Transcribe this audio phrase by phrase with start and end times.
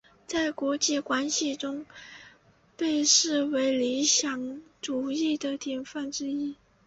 [0.25, 1.85] 在国际关系中
[2.75, 6.55] 被视为理想主义的典范之一。